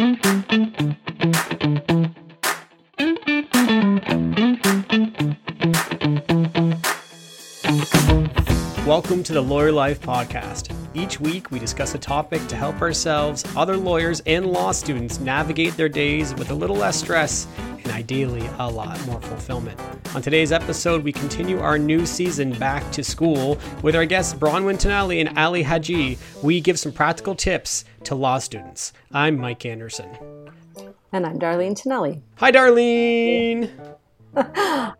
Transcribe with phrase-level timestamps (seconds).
[0.00, 0.16] Welcome
[9.24, 10.74] to the Lawyer Life Podcast.
[10.94, 15.76] Each week, we discuss a topic to help ourselves, other lawyers, and law students navigate
[15.76, 17.46] their days with a little less stress
[18.10, 19.80] ideally a lot more fulfillment.
[20.16, 24.80] On today's episode, we continue our new season back to school with our guests Bronwyn
[24.80, 26.18] Tonelli and Ali Haji.
[26.42, 28.92] We give some practical tips to law students.
[29.12, 30.10] I'm Mike Anderson.
[31.12, 32.20] And I'm Darlene Tonelli.
[32.38, 33.70] Hi, Darlene.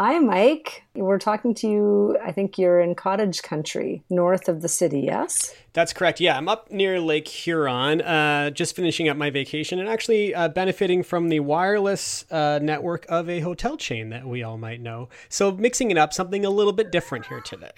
[0.00, 0.84] Hi, Mike.
[0.94, 2.16] We're talking to you.
[2.24, 5.52] I think you're in cottage country, north of the city, yes?
[5.72, 6.20] That's correct.
[6.20, 10.50] Yeah, I'm up near Lake Huron, uh, just finishing up my vacation and actually uh,
[10.50, 15.08] benefiting from the wireless uh, network of a hotel chain that we all might know.
[15.28, 17.72] So, mixing it up, something a little bit different here today.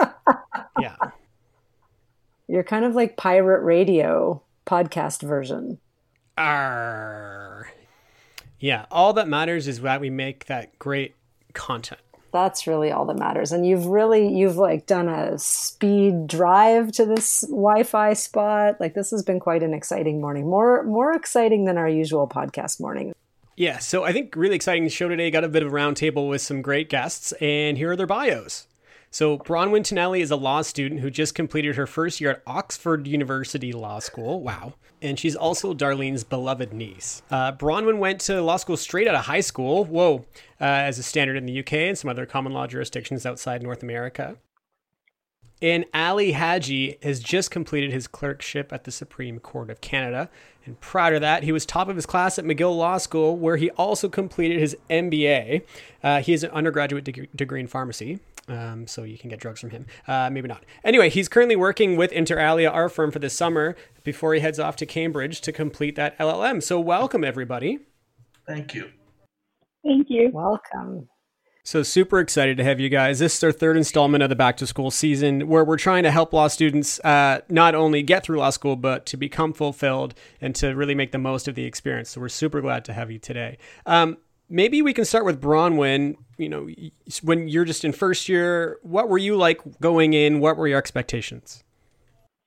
[0.80, 0.96] yeah.
[2.46, 5.80] You're kind of like pirate radio podcast version.
[6.38, 7.70] Arr.
[8.58, 11.14] Yeah, all that matters is that we make that great
[11.54, 12.00] content.
[12.30, 13.52] That's really all that matters.
[13.52, 18.80] And you've really you've like done a speed drive to this wi-fi spot.
[18.80, 20.46] Like this has been quite an exciting morning.
[20.48, 23.14] More more exciting than our usual podcast morning.
[23.56, 25.30] Yeah so i think really exciting show today.
[25.30, 28.66] Got a bit of a roundtable with some great guests and here are their bios.
[29.10, 33.06] So Bronwyn Tonelli is a law student who just completed her first year at Oxford
[33.06, 34.42] University Law School.
[34.42, 34.74] Wow.
[35.00, 37.22] And she's also Darlene's beloved niece.
[37.30, 39.84] Uh, Bronwyn went to law school straight out of high school.
[39.84, 40.24] Whoa.
[40.60, 43.82] Uh, as a standard in the UK and some other common law jurisdictions outside North
[43.82, 44.36] America.
[45.60, 50.30] And Ali Haji has just completed his clerkship at the Supreme Court of Canada.
[50.64, 53.56] And prior to that, he was top of his class at McGill Law School, where
[53.56, 55.62] he also completed his MBA.
[56.02, 58.20] Uh, he has an undergraduate deg- degree in pharmacy.
[58.48, 59.86] Um, so you can get drugs from him.
[60.06, 60.64] Uh, maybe not.
[60.82, 64.58] Anyway, he's currently working with Inter Alia, our firm, for this summer before he heads
[64.58, 66.62] off to Cambridge to complete that LLM.
[66.62, 67.80] So welcome, everybody.
[68.46, 68.90] Thank you.
[69.84, 70.30] Thank you.
[70.32, 71.08] Welcome.
[71.68, 73.18] So super excited to have you guys.
[73.18, 76.10] This is our third installment of the back to school season, where we're trying to
[76.10, 80.54] help law students uh, not only get through law school, but to become fulfilled and
[80.54, 82.08] to really make the most of the experience.
[82.08, 83.58] So we're super glad to have you today.
[83.84, 84.16] Um,
[84.48, 86.14] maybe we can start with Bronwyn.
[86.38, 86.70] You know,
[87.22, 90.40] when you're just in first year, what were you like going in?
[90.40, 91.64] What were your expectations?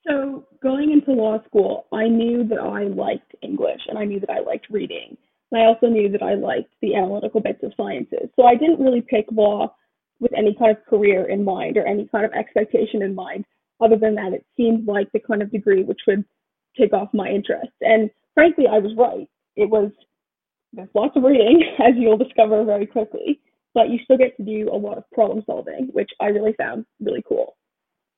[0.04, 4.30] So going into law school, I knew that I liked English and I knew that
[4.30, 5.16] I liked reading.
[5.52, 8.30] And I also knew that I liked the analytical bits of sciences.
[8.36, 9.74] So I didn't really pick law
[10.18, 13.44] with any kind of career in mind or any kind of expectation in mind,
[13.80, 16.24] other than that it seemed like the kind of degree which would
[16.78, 17.72] take off my interest.
[17.82, 19.28] And frankly, I was right.
[19.56, 19.92] It was
[20.72, 23.38] there's lots of reading, as you'll discover very quickly,
[23.74, 26.86] but you still get to do a lot of problem solving, which I really found
[26.98, 27.56] really cool.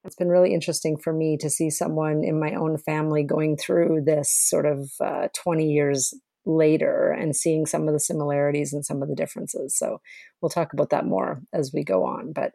[0.04, 4.02] It's been really interesting for me to see someone in my own family going through
[4.04, 6.14] this sort of uh, 20 years
[6.46, 9.76] later and seeing some of the similarities and some of the differences.
[9.76, 10.00] So
[10.40, 12.52] we'll talk about that more as we go on, but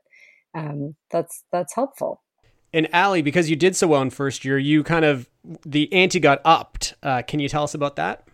[0.55, 2.23] um, that's that's helpful.
[2.73, 5.27] And Ali, because you did so well in first year, you kind of
[5.66, 6.94] the ante got upped.
[7.01, 8.27] Uh, can you tell us about that?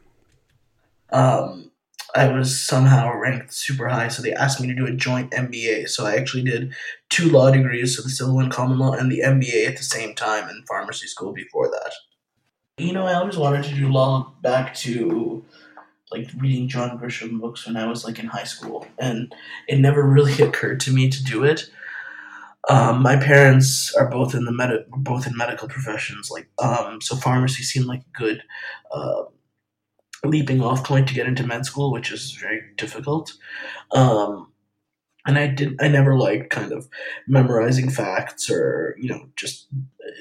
[1.11, 1.71] Um,
[2.15, 5.89] I was somehow ranked super high, so they asked me to do a joint MBA.
[5.89, 6.73] So I actually did
[7.09, 10.15] two law degrees, so the civil and common law, and the MBA at the same
[10.15, 11.93] time in pharmacy school before that.
[12.77, 15.45] You know, I always wanted to do law back to
[16.11, 19.33] like reading John Grisham books when I was like in high school, and
[19.69, 21.69] it never really occurred to me to do it.
[22.67, 27.15] Um, my parents are both in the med- both in medical professions, like um, so
[27.15, 28.43] pharmacy seemed like a good
[28.91, 29.23] uh,
[30.25, 33.31] leaping off point to get into med school, which is very difficult.
[33.93, 34.51] Um,
[35.25, 36.87] and I did I never liked kind of
[37.27, 39.67] memorizing facts or you know just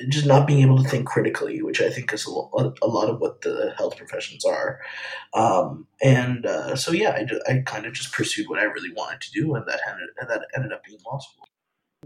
[0.08, 3.10] just not being able to think critically, which I think is a, lot, a lot
[3.10, 4.80] of what the health professions are.
[5.34, 9.20] Um, and uh, so yeah, I, I kind of just pursued what I really wanted
[9.22, 11.46] to do, and that ended that ended up being law school.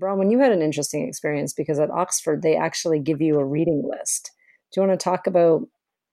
[0.00, 3.82] Bronwyn, you had an interesting experience because at Oxford they actually give you a reading
[3.84, 4.30] list.
[4.72, 5.62] Do you want to talk about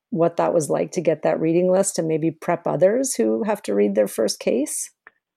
[0.10, 3.62] what that was like to get that reading list and maybe prep others who have
[3.64, 4.92] to read their first case?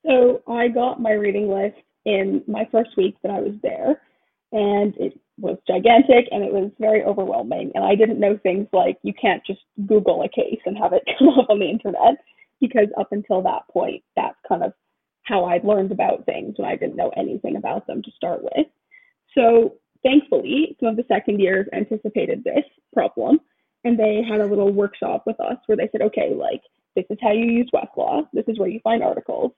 [0.06, 4.00] So I got my reading list in my first week that I was there,
[4.52, 7.70] and it was gigantic and it was very overwhelming.
[7.74, 11.02] And I didn't know things like you can't just Google a case and have it
[11.18, 12.16] come up on the internet,
[12.60, 14.72] because up until that point, that's kind of
[15.24, 18.66] how I'd learned about things when I didn't know anything about them to start with.
[19.36, 22.64] So thankfully, some of the second years anticipated this
[22.94, 23.40] problem
[23.84, 26.62] and they had a little workshop with us where they said, okay, like
[26.96, 28.26] this is how you use Westlaw.
[28.32, 29.52] This is where you find articles.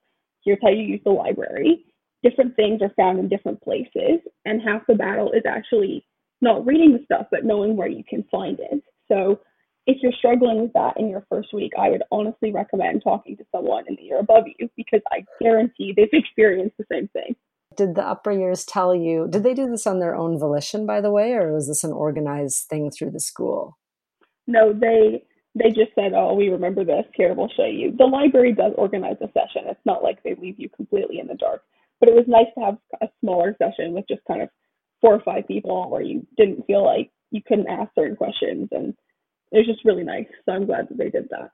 [0.50, 1.84] Here's how you use the library.
[2.24, 6.04] Different things are found in different places, and half the battle is actually
[6.40, 8.82] not reading the stuff, but knowing where you can find it.
[9.06, 9.38] So
[9.86, 13.44] if you're struggling with that in your first week, I would honestly recommend talking to
[13.54, 17.36] someone in the year above you because I guarantee they've experienced the same thing.
[17.76, 21.00] Did the upper years tell you, did they do this on their own volition, by
[21.00, 23.78] the way, or was this an organized thing through the school?
[24.48, 25.22] No, they
[25.54, 27.04] they just said, "Oh, we remember this.
[27.14, 29.68] Here, we'll show you." The library does organize a session.
[29.68, 31.64] It's not like they leave you completely in the dark,
[31.98, 34.48] but it was nice to have a smaller session with just kind of
[35.00, 38.94] four or five people where you didn't feel like you couldn't ask certain questions, and
[39.52, 40.26] it was just really nice.
[40.44, 41.50] So I'm glad that they did that.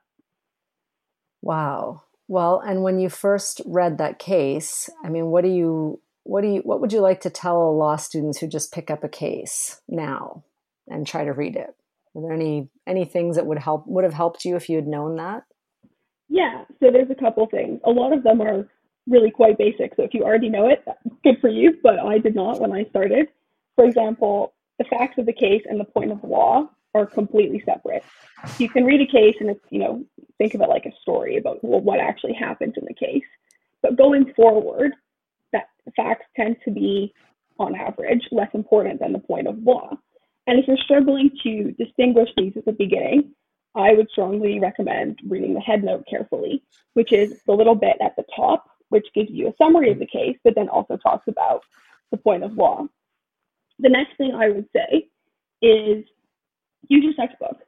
[1.43, 2.03] Wow.
[2.29, 6.49] Well, and when you first read that case, I mean, what do you what do
[6.49, 9.81] you what would you like to tell law students who just pick up a case
[9.89, 10.43] now
[10.89, 11.77] and try to read it?
[12.17, 14.87] Are there any any things that would help would have helped you if you had
[14.87, 15.45] known that?
[16.29, 17.81] Yeah, so there's a couple things.
[17.85, 18.67] A lot of them are
[19.07, 19.95] really quite basic.
[19.97, 20.85] So if you already know it,
[21.23, 23.29] good for you, but I did not when I started.
[23.77, 28.03] For example, the facts of the case and the point of law are completely separate.
[28.59, 30.05] You can read a case and it's, you know,
[30.39, 33.25] think of it like a story about well, what actually happened in the case.
[33.83, 34.93] But going forward,
[35.53, 37.13] that facts tend to be,
[37.59, 39.91] on average, less important than the point of law.
[40.47, 43.33] And if you're struggling to distinguish these at the beginning,
[43.75, 46.63] I would strongly recommend reading the headnote carefully,
[46.95, 50.07] which is the little bit at the top, which gives you a summary of the
[50.07, 51.63] case, but then also talks about
[52.11, 52.87] the point of law.
[53.81, 55.09] The next thing I would say
[55.61, 56.05] is
[56.89, 57.59] use your textbook.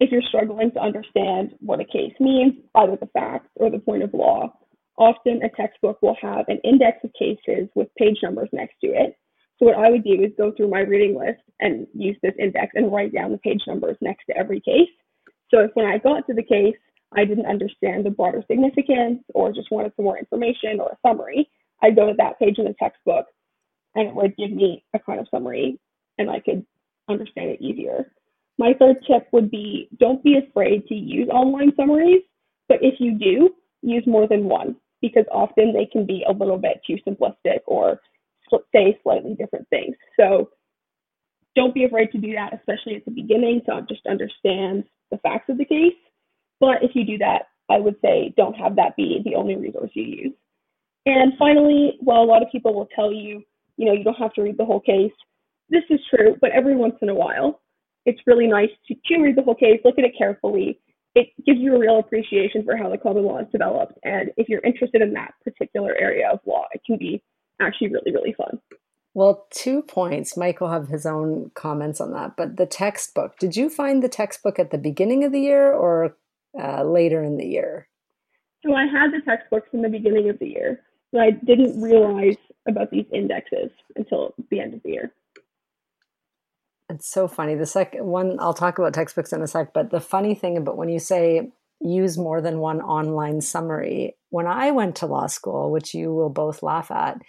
[0.00, 4.02] If you're struggling to understand what a case means, either the facts or the point
[4.02, 4.52] of law,
[4.98, 9.16] often a textbook will have an index of cases with page numbers next to it.
[9.64, 12.72] So what I would do is go through my reading list and use this index
[12.74, 14.90] and write down the page numbers next to every case.
[15.50, 16.76] So if when I got to the case,
[17.16, 21.48] I didn't understand the broader significance or just wanted some more information or a summary,
[21.82, 23.24] I'd go to that page in the textbook
[23.94, 25.80] and it would give me a kind of summary
[26.18, 26.66] and I could
[27.08, 28.12] understand it easier.
[28.58, 32.22] My third tip would be don't be afraid to use online summaries,
[32.68, 36.58] but if you do, use more than one because often they can be a little
[36.58, 38.00] bit too simplistic or
[38.74, 39.96] say slightly different things.
[40.18, 40.50] So
[41.54, 45.48] don't be afraid to do that, especially at the beginning, to just understand the facts
[45.48, 45.94] of the case.
[46.60, 49.90] But if you do that, I would say don't have that be the only resource
[49.94, 50.32] you use.
[51.06, 53.42] And finally, while a lot of people will tell you,
[53.76, 55.12] you know, you don't have to read the whole case,
[55.68, 57.60] this is true, but every once in a while,
[58.06, 60.80] it's really nice to, to read the whole case, look at it carefully.
[61.14, 63.98] It gives you a real appreciation for how the common law is developed.
[64.02, 67.22] And if you're interested in that particular area of law, it can be
[67.60, 68.60] actually really, really fun.
[69.14, 70.36] Well, two points.
[70.36, 72.36] Mike will have his own comments on that.
[72.36, 76.16] But the textbook, did you find the textbook at the beginning of the year or
[76.60, 77.88] uh, later in the year?
[78.64, 80.80] So I had the textbooks in the beginning of the year,
[81.12, 82.36] but I didn't realize
[82.66, 85.12] about these indexes until the end of the year.
[86.88, 87.54] It's so funny.
[87.54, 90.76] The second one, I'll talk about textbooks in a sec, but the funny thing about
[90.76, 91.52] when you say
[91.84, 96.30] use more than one online summary, when I went to law school, which you will
[96.30, 97.20] both laugh at,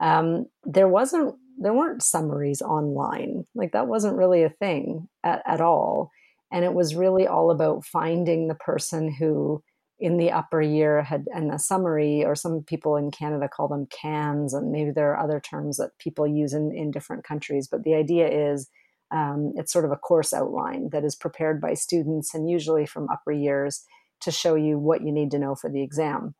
[0.00, 3.44] um, there wasn't there weren't summaries online.
[3.54, 6.10] Like that wasn't really a thing at, at all.
[6.50, 9.62] And it was really all about finding the person who
[10.02, 13.86] in the upper year had and a summary or some people in canada call them
[13.86, 17.84] cans and maybe there are other terms that people use in, in different countries but
[17.84, 18.68] the idea is
[19.12, 23.08] um, it's sort of a course outline that is prepared by students and usually from
[23.12, 23.84] upper years
[24.22, 26.34] to show you what you need to know for the exam.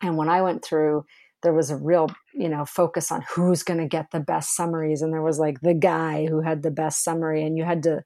[0.00, 1.04] And when I went through,
[1.42, 5.02] there was a real, you know, focus on who's going to get the best summaries.
[5.02, 8.04] And there was like the guy who had the best summary, and you had to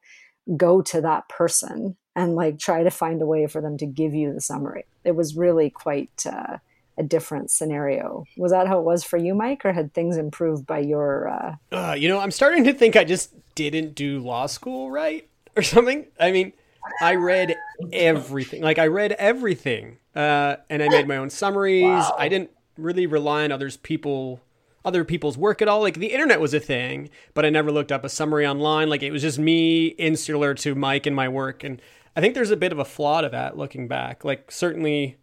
[0.56, 4.14] go to that person and like try to find a way for them to give
[4.14, 4.84] you the summary.
[5.04, 6.58] It was really quite uh,
[6.96, 8.24] a different scenario.
[8.38, 11.28] Was that how it was for you, Mike, or had things improved by your?
[11.28, 11.56] Uh...
[11.72, 15.62] Uh, you know, I'm starting to think I just didn't do law school right or
[15.62, 16.06] something.
[16.18, 16.52] I mean,
[17.00, 17.56] I read
[17.92, 18.62] everything.
[18.62, 21.84] Like I read everything, uh, and I made my own summaries.
[21.84, 22.16] Wow.
[22.18, 24.40] I didn't really rely on others people
[24.84, 25.80] other people's work at all.
[25.80, 28.88] Like the internet was a thing, but I never looked up a summary online.
[28.88, 31.64] Like it was just me insular to Mike and my work.
[31.64, 31.82] And
[32.14, 34.24] I think there's a bit of a flaw to that looking back.
[34.24, 35.16] Like certainly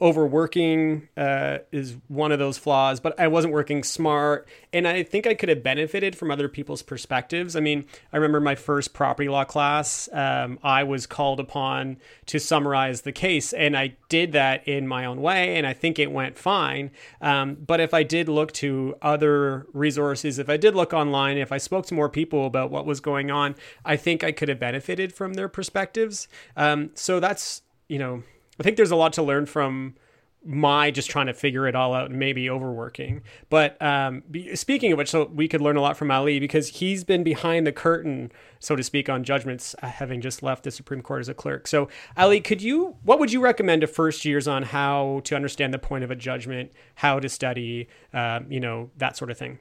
[0.00, 4.46] overworking uh, is one of those flaws, but I wasn't working smart.
[4.72, 7.56] And I think I could have benefited from other people's perspectives.
[7.56, 12.38] I mean, I remember my first property law class, um, I was called upon to
[12.38, 16.12] summarize the case, and I did that in my own way, and I think it
[16.12, 16.92] went fine.
[17.20, 21.50] Um, but if I did look to other resources, if I did look online, if
[21.50, 24.60] I spoke to more people about what was going on, I think I could have
[24.60, 26.28] benefited from their perspectives.
[26.56, 28.22] Um, so that's, you know,
[28.58, 29.94] I think there's a lot to learn from
[30.44, 33.22] my just trying to figure it all out and maybe overworking.
[33.50, 34.22] But um,
[34.54, 37.66] speaking of which, so we could learn a lot from Ali because he's been behind
[37.66, 41.28] the curtain, so to speak, on judgments, uh, having just left the Supreme Court as
[41.28, 41.66] a clerk.
[41.66, 45.74] So, Ali, could you, what would you recommend to first years on how to understand
[45.74, 49.58] the point of a judgment, how to study, um, you know, that sort of thing?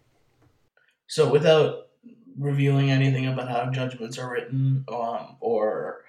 [1.07, 1.87] So, without
[2.37, 6.01] revealing anything about how judgments are written um, or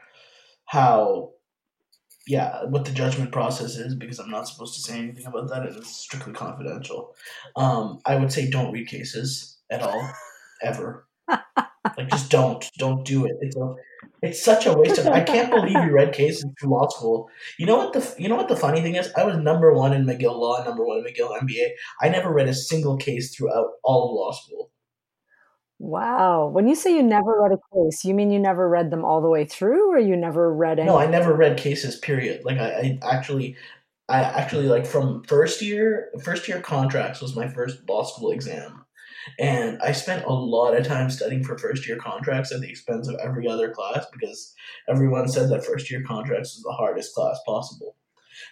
[0.67, 1.31] how
[2.29, 5.65] yeah, what the judgment process is because I'm not supposed to say anything about that.
[5.65, 7.15] It is strictly confidential.
[7.57, 10.11] Um, I would say don't read cases at all,
[10.63, 11.07] ever.
[11.29, 13.33] like just don't, don't do it.
[13.41, 13.75] It's a,
[14.21, 15.07] it's such a waste of.
[15.07, 17.31] I can't believe you read cases through law school.
[17.59, 19.11] You know what the, you know what the funny thing is?
[19.17, 21.69] I was number one in McGill Law, and number one in McGill MBA.
[22.03, 24.71] I never read a single case throughout all of law school.
[25.79, 26.49] Wow.
[26.49, 29.23] When you say you never read a case, you mean you never read them all
[29.23, 30.89] the way through or you never read any?
[30.89, 32.45] No, I never read cases, period.
[32.45, 33.57] Like I, I actually
[34.09, 38.85] I actually like from first year first year contracts was my first law school exam.
[39.39, 43.09] And I spent a lot of time studying for first year contracts at the expense
[43.09, 44.55] of every other class because
[44.89, 47.97] everyone said that first year contracts is the hardest class possible.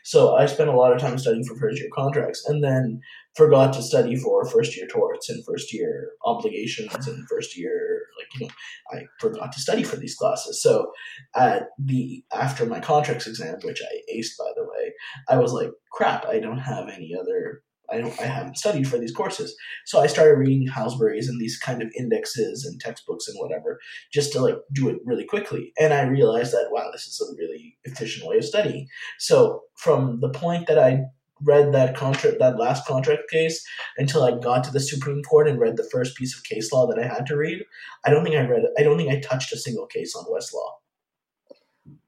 [0.05, 3.01] So I spent a lot of time studying for first year contracts and then
[3.37, 8.41] forgot to study for first year torts and first year obligations and first year like
[8.41, 8.53] you know
[8.93, 10.63] I forgot to study for these classes.
[10.63, 10.93] So
[11.35, 14.93] at the after my contracts exam, which I aced by the way,
[15.29, 18.99] I was like, crap, I don't have any other I don't I haven't studied for
[18.99, 19.55] these courses.
[19.85, 23.79] So I started reading Halsbury's and these kind of indexes and textbooks and whatever
[24.13, 25.73] just to like do it really quickly.
[25.79, 28.89] And I realized that wow, this is a really efficient way of studying.
[29.19, 31.05] So from the point that I
[31.43, 33.65] read that contract that last contract case
[33.99, 36.87] until I got to the Supreme Court and read the first piece of case law
[36.87, 37.65] that I had to read,
[38.05, 40.71] I don't think I read I don't think I touched a single case on Westlaw.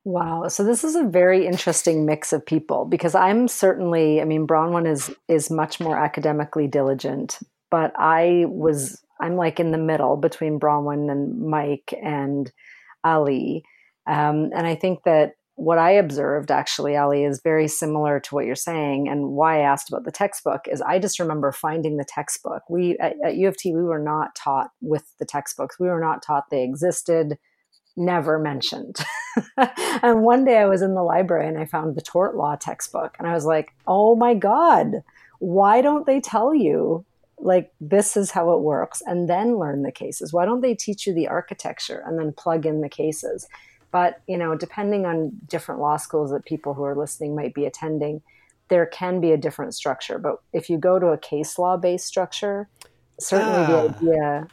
[0.05, 0.49] Wow.
[0.49, 4.91] So this is a very interesting mix of people because I'm certainly, I mean, Bronwyn
[4.91, 7.39] is is much more academically diligent,
[7.71, 12.51] but I was I'm like in the middle between Bronwyn and Mike and
[13.05, 13.65] Ali.
[14.07, 18.47] Um, and I think that what I observed actually, Ali, is very similar to what
[18.47, 19.09] you're saying.
[19.09, 22.63] And why I asked about the textbook is I just remember finding the textbook.
[22.71, 25.81] We at, at U of T, we were not taught with the textbooks.
[25.81, 27.39] We were not taught they existed
[27.97, 28.99] never mentioned.
[30.03, 33.17] and one day I was in the library and I found the tort law textbook
[33.19, 35.03] and I was like, oh my God,
[35.41, 37.05] why don't they tell you
[37.41, 40.33] like this is how it works and then learn the cases?
[40.33, 43.49] Why don't they teach you the architecture and then plug in the cases?
[43.91, 47.65] But, you know, depending on different law schools that people who are listening might be
[47.65, 48.23] attending,
[48.69, 50.19] there can be a different structure.
[50.19, 52.69] But if you go to a case law based structure,
[53.19, 53.85] certainly the ah.
[53.85, 54.49] idea,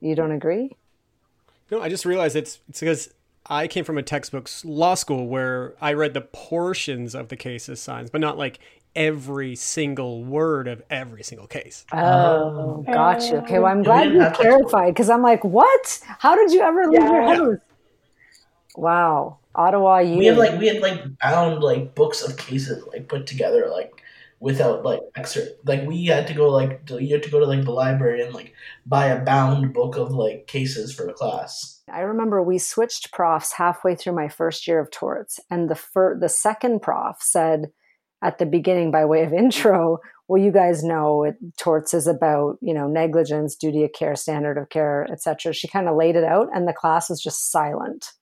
[0.00, 0.76] you don't agree?
[1.70, 3.12] No, I just realized it's it's because
[3.46, 7.80] I came from a textbook law school where I read the portions of the cases
[7.80, 8.60] signs, but not like
[8.94, 11.86] every single word of every single case.
[11.92, 13.38] Oh, gotcha.
[13.38, 16.00] Okay, well, I'm glad you clarified because I'm like, what?
[16.18, 17.10] How did you ever leave yeah.
[17.10, 17.60] your house?
[18.76, 19.98] Wow, Ottawa.
[19.98, 23.68] You we had like we had like bound like books of cases like put together
[23.70, 23.92] like
[24.42, 25.66] without like excerpt.
[25.66, 28.22] Like we had to go like to, you had to go to like the library
[28.22, 28.52] and like
[28.84, 31.80] buy a bound book of like cases for a class.
[31.90, 36.18] I remember we switched profs halfway through my first year of torts, and the fir-
[36.18, 37.70] the second prof said
[38.22, 42.56] at the beginning by way of intro, well, you guys know it, torts is about
[42.60, 45.52] you know negligence, duty of care, standard of care, etc.
[45.52, 48.12] She kind of laid it out, and the class was just silent.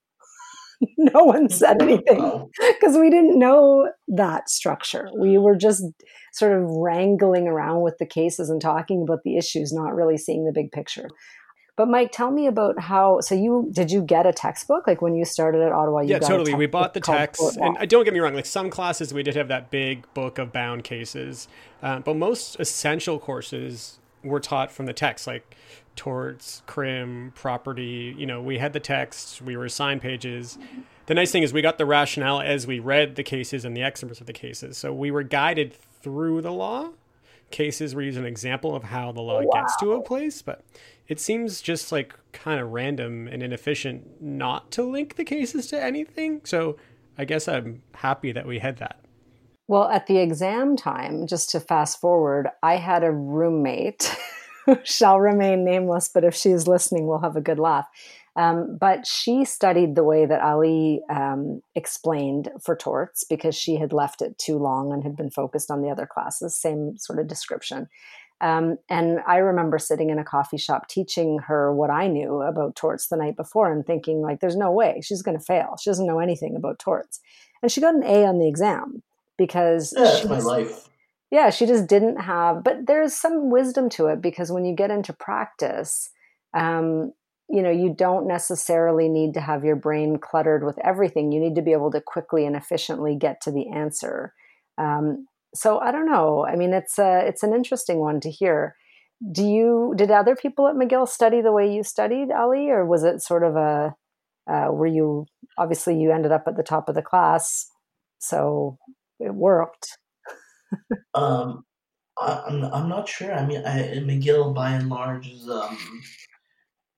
[0.99, 5.09] no one said anything because we didn't know that structure.
[5.19, 5.85] We were just
[6.33, 10.45] sort of wrangling around with the cases and talking about the issues, not really seeing
[10.45, 11.09] the big picture.
[11.77, 13.21] But Mike, tell me about how.
[13.21, 16.01] So you did you get a textbook like when you started at Ottawa?
[16.01, 16.53] yeah, totally.
[16.53, 18.35] We bought the text, and uh, don't get me wrong.
[18.35, 21.49] Like some classes, we did have that big book of bound cases,
[21.83, 25.27] uh, but most essential courses were taught from the text.
[25.27, 25.57] Like
[25.97, 28.15] torts, crim, property.
[28.17, 30.59] You know, we had the text, we were assigned pages.
[31.07, 33.83] The nice thing is we got the rationale as we read the cases and the
[33.83, 34.79] excerpts of the cases.
[34.79, 36.91] So we were guided through the law.
[37.51, 39.51] Cases were used an example of how the law wow.
[39.53, 40.63] gets to a place, but
[41.09, 45.83] it seems just like kind of random and inefficient not to link the cases to
[45.83, 46.41] anything.
[46.45, 46.77] So
[47.19, 49.01] I guess I'm happy that we had that.
[49.67, 54.17] Well, at the exam time, just to fast forward, I had a roommate
[54.67, 57.87] who shall remain nameless, but if she's listening, we'll have a good laugh.
[58.37, 63.93] Um, but she studied the way that Ali um, explained for torts because she had
[63.93, 67.27] left it too long and had been focused on the other classes, same sort of
[67.27, 67.89] description.
[68.41, 72.75] Um, and I remember sitting in a coffee shop teaching her what I knew about
[72.77, 75.77] torts the night before and thinking, like, there's no way she's going to fail.
[75.79, 77.21] She doesn't know anything about torts.
[77.63, 79.03] And she got an A on the exam
[79.37, 80.89] because yeah, my life.
[81.31, 84.91] Yeah, she just didn't have, but there's some wisdom to it because when you get
[84.91, 86.11] into practice,
[86.55, 87.13] um,
[87.49, 91.31] you know, you don't necessarily need to have your brain cluttered with everything.
[91.31, 94.35] You need to be able to quickly and efficiently get to the answer.
[94.79, 96.47] Um, so I don't know.
[96.47, 98.75] I mean, it's a, it's an interesting one to hear.
[99.33, 103.05] Do you did other people at McGill study the way you studied, Ali, or was
[103.05, 103.95] it sort of a
[104.51, 105.27] uh, were you
[105.59, 107.67] obviously you ended up at the top of the class,
[108.19, 108.79] so
[109.21, 109.99] it worked.
[111.15, 111.65] Um,
[112.21, 113.33] I, am I'm, I'm not sure.
[113.33, 115.79] I mean, I, McGill by and large is um,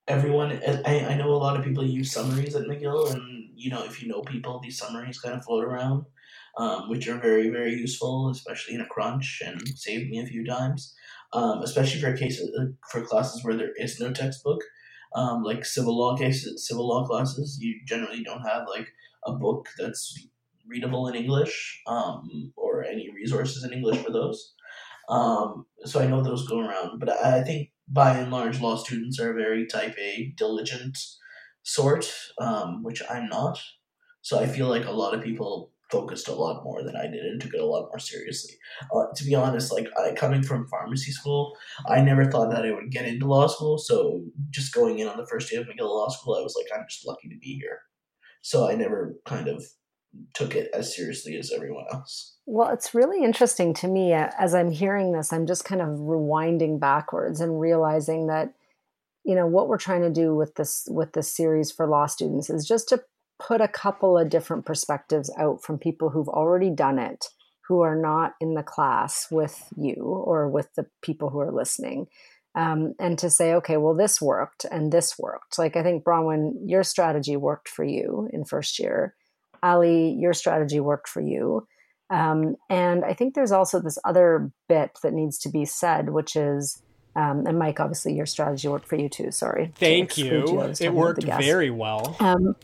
[0.09, 0.61] everyone.
[0.85, 4.03] I, I know a lot of people use summaries at McGill, and you know if
[4.03, 6.05] you know people, these summaries kind of float around,
[6.59, 10.45] um, which are very very useful, especially in a crunch, and saved me a few
[10.45, 10.95] times.
[11.35, 14.61] Um, especially for cases uh, for classes where there is no textbook
[15.15, 18.89] um, like civil law cases, civil law classes, you generally don't have like
[19.27, 20.27] a book that's
[20.67, 24.55] readable in English um, or any resources in English for those.
[25.09, 29.21] Um, so I know those go around, but I think by and large, law students
[29.21, 30.99] are a very type A, diligent
[31.63, 33.61] sort, um, which I'm not.
[34.23, 37.25] So I feel like a lot of people focused a lot more than I did
[37.27, 38.55] and took it a lot more seriously.
[38.95, 41.55] Uh, to be honest, like I, coming from pharmacy school,
[41.87, 43.77] I never thought that I would get into law school.
[43.77, 46.67] So just going in on the first day of McGill Law School, I was like,
[46.75, 47.81] I'm just lucky to be here.
[48.41, 49.63] So I never kind of
[50.35, 52.37] took it as seriously as everyone else.
[52.47, 55.33] Well, it's really interesting to me uh, as I'm hearing this.
[55.33, 58.53] I'm just kind of rewinding backwards and realizing that
[59.25, 62.51] you know what we're trying to do with this with this series for law students
[62.51, 63.03] is just to
[63.39, 67.27] put a couple of different perspectives out from people who've already done it,
[67.67, 72.07] who are not in the class with you or with the people who are listening.
[72.55, 75.59] Um, and to say, okay, well, this worked and this worked.
[75.59, 79.15] Like I think Bronwyn, your strategy worked for you in first year.
[79.63, 81.67] Ali, your strategy worked for you.
[82.11, 86.37] Um, and I think there's also this other bit that needs to be said, which
[86.37, 86.83] is,
[87.17, 89.31] um, and Mike, obviously, your strategy worked for you too.
[89.31, 89.73] Sorry.
[89.77, 90.45] Thank you.
[90.47, 90.61] you.
[90.81, 92.17] It worked very well.
[92.21, 92.55] Um,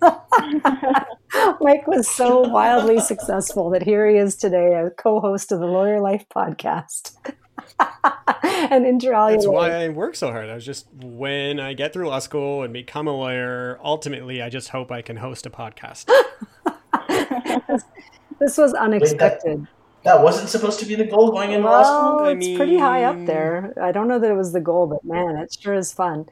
[1.60, 6.00] Mike was so wildly successful that here he is today, a co-host of the Lawyer
[6.00, 7.14] Life podcast.
[8.70, 9.12] and inter.
[9.30, 10.48] That's why I work so hard.
[10.48, 13.78] I was just when I get through law school and become a lawyer.
[13.82, 16.06] Ultimately, I just hope I can host a podcast.
[18.38, 19.60] this, was unexpected.
[19.60, 19.66] Wait,
[20.04, 22.28] that, that, wasn't supposed to be the goal going into well, law school.
[22.28, 22.56] It's mean...
[22.56, 23.74] pretty high up there.
[23.80, 26.26] I don't know that it was the goal, but man, it sure is fun.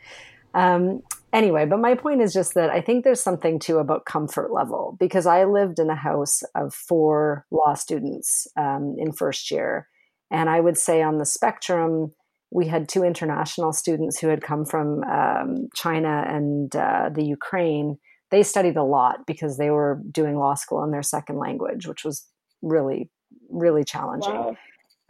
[0.54, 4.52] Um, anyway, but my point is just that I think there's something too about comfort
[4.52, 9.88] level because I lived in a house of four law students um, in first year.
[10.30, 12.12] And I would say on the spectrum,
[12.50, 17.98] we had two international students who had come from um, China and uh, the Ukraine.
[18.30, 22.04] They studied a lot because they were doing law school in their second language, which
[22.04, 22.26] was
[22.62, 23.10] really,
[23.50, 24.32] really challenging.
[24.32, 24.56] Wow.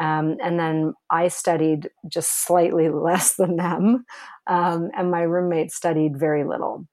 [0.00, 4.04] Um, and then I studied just slightly less than them,
[4.46, 6.86] um, and my roommate studied very little.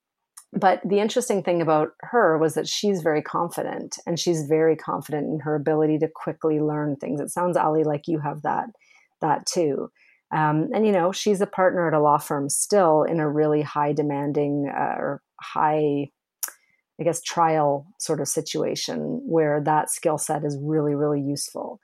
[0.54, 5.28] But the interesting thing about her was that she's very confident, and she's very confident
[5.28, 7.20] in her ability to quickly learn things.
[7.20, 8.68] It sounds Ali like you have that
[9.22, 9.90] that too.
[10.34, 13.62] Um, and you know, she's a partner at a law firm still in a really
[13.62, 16.10] high demanding uh, or high
[17.00, 21.82] I guess trial sort of situation where that skill set is really, really useful.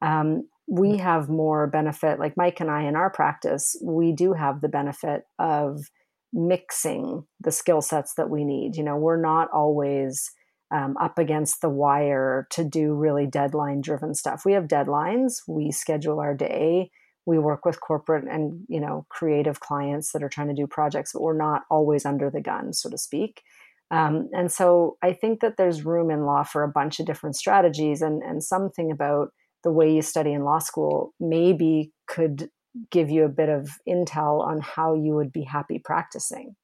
[0.00, 4.60] Um, we have more benefit like mike and i in our practice we do have
[4.60, 5.90] the benefit of
[6.32, 8.76] mixing the skill sets that we need.
[8.76, 10.30] You know we're not always
[10.72, 14.44] um, up against the wire to do really deadline driven stuff.
[14.46, 15.42] We have deadlines.
[15.46, 16.90] We schedule our day.
[17.26, 21.12] We work with corporate and you know creative clients that are trying to do projects
[21.12, 23.42] but we're not always under the gun so to speak.
[23.90, 27.36] Um, and so i think that there's room in law for a bunch of different
[27.36, 32.48] strategies and and something about the way you study in law school maybe could
[32.90, 36.56] give you a bit of intel on how you would be happy practicing.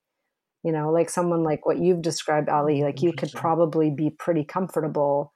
[0.64, 4.44] You know like someone like what you've described ali like you could probably be pretty
[4.44, 5.32] comfortable.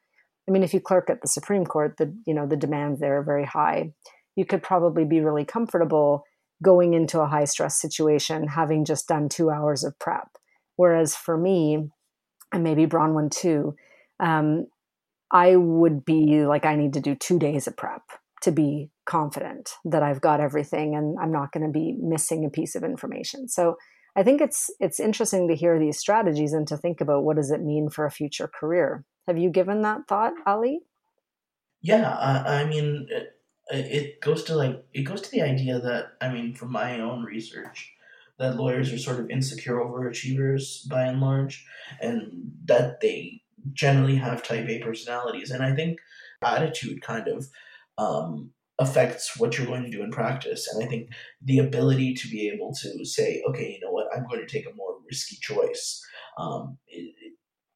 [0.49, 3.19] I mean if you clerk at the supreme court the you know the demands there
[3.19, 3.93] are very high.
[4.35, 6.25] You could probably be really comfortable
[6.63, 10.29] going into a high stress situation having just done two hours of prep.
[10.77, 11.91] Whereas for me
[12.53, 13.75] and maybe bronwyn too
[14.21, 14.67] um,
[15.33, 18.03] I would be like, I need to do two days of prep
[18.43, 22.51] to be confident that I've got everything and I'm not going to be missing a
[22.51, 23.49] piece of information.
[23.49, 23.77] So
[24.15, 27.51] I think it's it's interesting to hear these strategies and to think about what does
[27.51, 29.05] it mean for a future career.
[29.27, 30.81] Have you given that thought, Ali?
[31.81, 33.37] Yeah, I, I mean, it,
[33.71, 37.23] it goes to like it goes to the idea that I mean, from my own
[37.23, 37.93] research,
[38.39, 41.65] that lawyers are sort of insecure overachievers by and large,
[42.01, 43.41] and that they
[43.73, 45.51] generally have type A personalities.
[45.51, 46.01] And I think
[46.43, 47.49] attitude kind of
[48.03, 50.69] um, affects what you're going to do in practice.
[50.73, 51.11] And I think
[51.43, 54.67] the ability to be able to say, okay, you know what, I'm going to take
[54.67, 56.03] a more risky choice.
[56.39, 56.79] Um,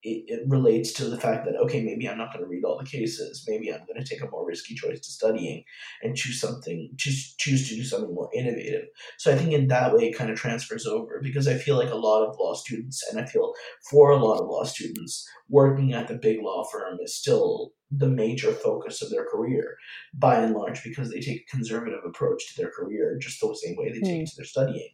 [0.07, 2.79] it, it, relates to the fact that okay maybe i'm not going to read all
[2.79, 3.45] the cases.
[3.49, 5.65] Maybe i'm going to take a more risky choice to studying
[6.03, 8.85] and choose something choose choose to do something more innovative.
[9.19, 11.91] So i think in that way it kind of transfers over because i feel like
[11.91, 13.53] a lot of law students and i feel
[13.91, 18.09] for a lot of law students working at the big law firm is still the
[18.09, 19.77] major focus of their career
[20.15, 23.77] by and large because they take a conservative approach to their career just the same
[23.77, 24.31] way they take mm.
[24.31, 24.91] to their studying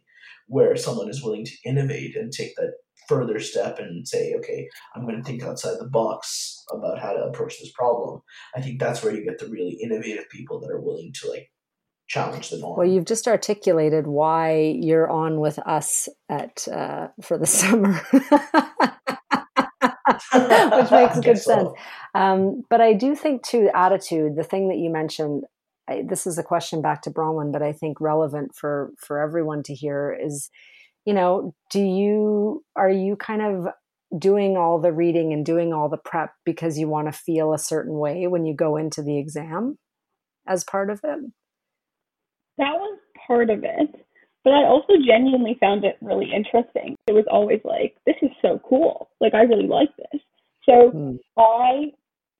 [0.47, 2.73] where someone is willing to innovate and take that
[3.07, 7.23] further step and say, okay, I'm going to think outside the box about how to
[7.23, 8.21] approach this problem.
[8.55, 11.51] I think that's where you get the really innovative people that are willing to like
[12.07, 12.77] challenge the norm.
[12.77, 18.01] Well, you've just articulated why you're on with us at uh, for the summer.
[20.33, 21.53] Which makes good so.
[21.53, 21.69] sense.
[22.13, 25.43] Um, but I do think, too, attitude, the thing that you mentioned,
[25.89, 29.63] I, this is a question back to Bronwyn, but I think relevant for, for everyone
[29.63, 30.49] to hear is
[31.05, 33.67] you know, do you are you kind of
[34.17, 37.59] doing all the reading and doing all the prep because you want to feel a
[37.59, 39.77] certain way when you go into the exam
[40.47, 41.19] as part of it?
[42.57, 44.05] That was part of it.
[44.43, 46.95] But I also genuinely found it really interesting.
[47.07, 49.09] It was always like, this is so cool.
[49.21, 50.21] Like, I really like this.
[50.65, 51.17] So mm.
[51.37, 51.93] I,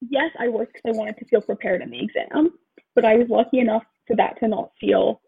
[0.09, 2.51] yes, I worked because I wanted to feel prepared in the exam,
[2.95, 5.21] but I was lucky enough for that to not feel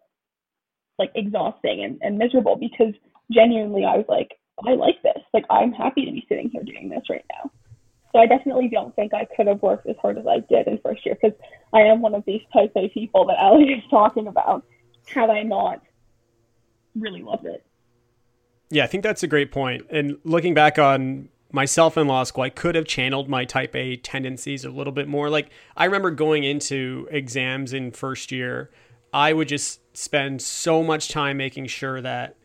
[0.98, 2.94] like exhausting and, and miserable because
[3.32, 4.32] genuinely I was like,
[4.66, 5.22] I like this.
[5.34, 7.52] Like I'm happy to be sitting here doing this right now.
[8.14, 10.80] So I definitely don't think I could have worked as hard as I did in
[10.82, 11.38] first year because
[11.74, 14.66] I am one of these type A people that Ali is talking about.
[15.08, 15.82] Had I not
[16.96, 17.66] really loved it.
[18.70, 19.86] Yeah, I think that's a great point.
[19.92, 23.96] And looking back on myself in law school, I could have channeled my type A
[23.98, 25.30] tendencies a little bit more.
[25.30, 28.72] Like I remember going into exams in first year,
[29.14, 32.36] I would just spend so much time making sure that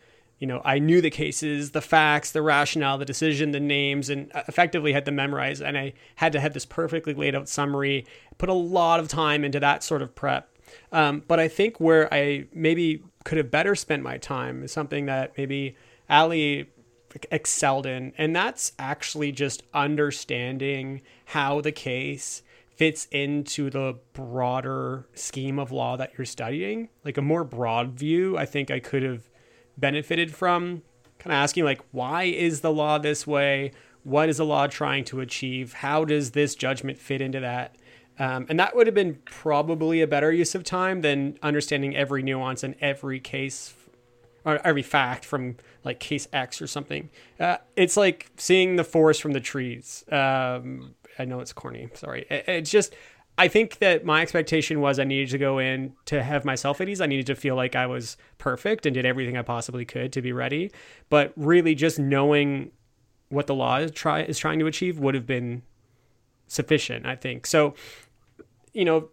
[0.41, 4.33] you know, I knew the cases, the facts, the rationale, the decision, the names, and
[4.49, 5.61] effectively had to memorize.
[5.61, 8.07] And I had to have this perfectly laid out summary,
[8.39, 10.49] put a lot of time into that sort of prep.
[10.93, 15.05] Um, but I think where I maybe could have better spent my time is something
[15.07, 15.77] that maybe
[16.09, 16.71] Ali
[17.31, 18.13] excelled in.
[18.19, 22.43] And that's actually just understanding how the case
[22.75, 26.89] fits into the broader scheme of law that you're studying.
[27.05, 29.29] Like a more broad view, I think I could have
[29.77, 30.83] benefited from
[31.19, 35.05] kind of asking like why is the law this way what is the law trying
[35.05, 37.77] to achieve how does this judgment fit into that
[38.19, 42.23] um, and that would have been probably a better use of time than understanding every
[42.23, 43.69] nuance in every case
[44.45, 47.11] or every fact from like case X or something.
[47.39, 50.05] Uh, it's like seeing the forest from the trees.
[50.11, 51.89] Um, I know it's corny.
[51.95, 52.27] Sorry.
[52.31, 52.95] It's just
[53.41, 56.91] I think that my expectation was I needed to go in to have myself at
[56.91, 57.01] ease.
[57.01, 60.21] I needed to feel like I was perfect and did everything I possibly could to
[60.21, 60.71] be ready.
[61.09, 62.71] But really, just knowing
[63.31, 65.63] what the law is, try, is trying to achieve would have been
[66.49, 67.47] sufficient, I think.
[67.47, 67.75] So,
[68.75, 69.09] you know,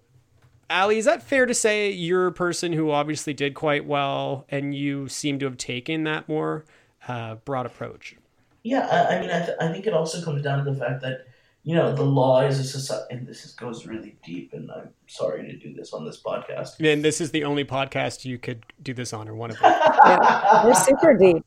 [0.70, 4.76] Ali, is that fair to say you're a person who obviously did quite well and
[4.76, 6.66] you seem to have taken that more
[7.08, 8.16] uh, broad approach?
[8.64, 11.02] Yeah, I, I mean, I, th- I think it also comes down to the fact
[11.02, 11.28] that
[11.68, 14.92] you know, the law is a society, and this is, goes really deep, and I'm
[15.06, 16.80] sorry to do this on this podcast.
[16.80, 19.78] And this is the only podcast you could do this on, or one of them.
[20.06, 21.46] yeah, we're super deep.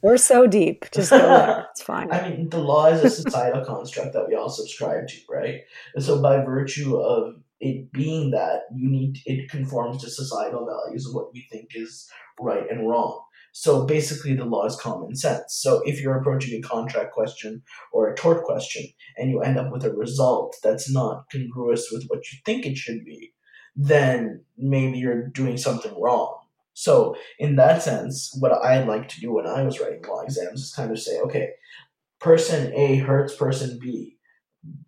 [0.00, 0.86] We're so deep.
[0.90, 1.66] Just go there.
[1.70, 2.10] It's fine.
[2.12, 5.60] I mean, the law is a societal construct that we all subscribe to, right?
[5.94, 11.06] And so, by virtue of it being that, you need it conforms to societal values
[11.06, 12.08] of what we think is
[12.40, 13.22] right and wrong.
[13.52, 15.56] So basically, the law is common sense.
[15.60, 18.84] So if you're approaching a contract question or a tort question
[19.16, 22.76] and you end up with a result that's not congruous with what you think it
[22.76, 23.32] should be,
[23.74, 26.38] then maybe you're doing something wrong.
[26.74, 30.62] So in that sense, what I like to do when I was writing law exams
[30.62, 31.50] is kind of say, okay,
[32.20, 34.18] person A hurts person B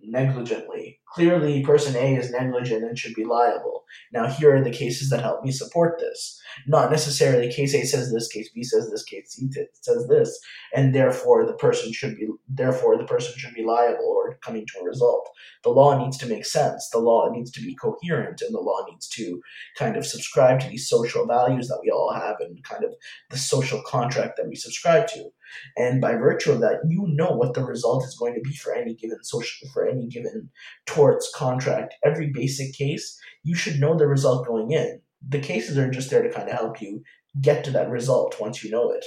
[0.00, 3.84] negligently Clearly, person A is negligent and should be liable.
[4.12, 6.40] Now, here are the cases that help me support this.
[6.66, 10.38] Not necessarily case A says this, case B says this, case C t- says this,
[10.74, 14.80] and therefore the person should be therefore the person should be liable or coming to
[14.80, 15.28] a result.
[15.64, 16.88] The law needs to make sense.
[16.90, 19.40] The law needs to be coherent, and the law needs to
[19.76, 22.94] kind of subscribe to these social values that we all have and kind of
[23.30, 25.30] the social contract that we subscribe to.
[25.76, 28.74] And by virtue of that, you know what the result is going to be for
[28.74, 30.50] any given social for any given
[30.86, 31.94] torts contract.
[32.04, 35.00] Every basic case, you should know the result going in.
[35.26, 37.02] The cases are just there to kind of help you
[37.40, 39.04] get to that result once you know it.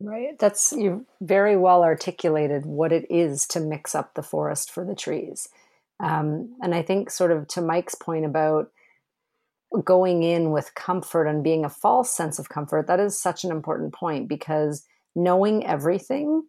[0.00, 0.36] Right.
[0.38, 4.96] That's you very well articulated what it is to mix up the forest for the
[4.96, 5.48] trees.
[6.00, 8.72] Um, and I think, sort of to Mike's point about
[9.84, 13.52] going in with comfort and being a false sense of comfort, that is such an
[13.52, 16.44] important point because knowing everything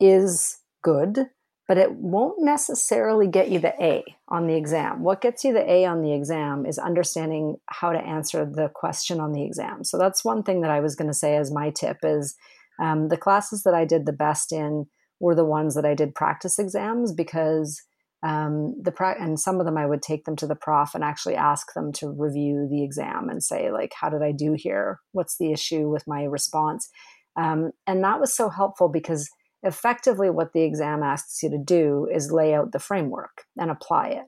[0.00, 1.26] is good,
[1.68, 5.02] but it won't necessarily get you the A on the exam.
[5.02, 9.20] What gets you the A on the exam is understanding how to answer the question
[9.20, 9.84] on the exam.
[9.84, 12.36] So that's one thing that I was going to say as my tip is
[12.80, 14.86] um, the classes that I did the best in
[15.18, 17.82] were the ones that I did practice exams because
[18.22, 21.04] um, the pra- and some of them I would take them to the prof and
[21.04, 25.00] actually ask them to review the exam and say like, how did I do here?
[25.12, 26.88] What's the issue with my response?
[27.36, 29.28] Um, and that was so helpful because
[29.62, 34.08] effectively what the exam asks you to do is lay out the framework and apply
[34.08, 34.26] it,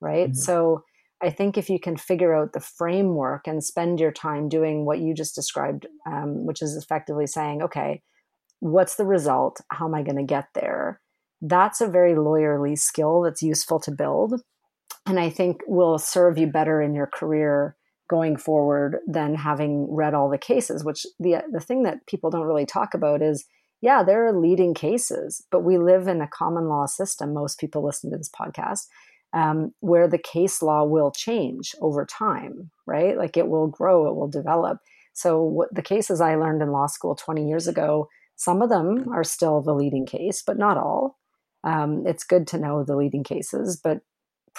[0.00, 0.30] right?
[0.30, 0.38] Mm-hmm.
[0.38, 0.84] So
[1.22, 5.00] I think if you can figure out the framework and spend your time doing what
[5.00, 8.02] you just described, um, which is effectively saying, okay,
[8.60, 9.60] what's the result?
[9.70, 11.00] How am I going to get there?
[11.40, 14.42] That's a very lawyerly skill that's useful to build.
[15.06, 17.76] And I think will serve you better in your career
[18.08, 22.46] going forward than having read all the cases, which the, the thing that people don't
[22.46, 23.44] really talk about is
[23.82, 27.34] yeah, there are leading cases, but we live in a common law system.
[27.34, 28.86] Most people listen to this podcast
[29.32, 33.16] um, where the case law will change over time, right?
[33.16, 34.78] Like it will grow, it will develop.
[35.12, 39.08] So, what the cases I learned in law school 20 years ago, some of them
[39.12, 41.18] are still the leading case, but not all.
[41.64, 44.00] Um, it's good to know the leading cases, but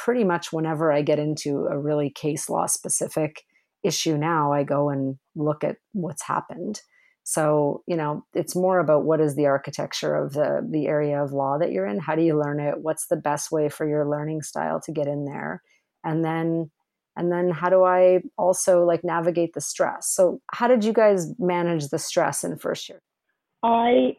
[0.04, 3.44] pretty much whenever I get into a really case law specific
[3.84, 6.82] issue now, I go and look at what's happened.
[7.24, 11.34] So, you know, it's more about what is the architecture of the the area of
[11.34, 12.00] law that you're in?
[12.00, 12.76] How do you learn it?
[12.82, 15.62] What's the best way for your learning style to get in there?
[16.06, 16.72] And then
[17.18, 20.08] and then how do I also like navigate the stress?
[20.08, 23.02] So, how did you guys manage the stress in first year?
[23.64, 24.18] I